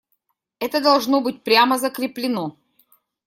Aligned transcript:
Это 0.57 0.81
должно 0.81 1.21
быть 1.21 1.43
прямо 1.43 1.77
закреплено. 1.77 2.57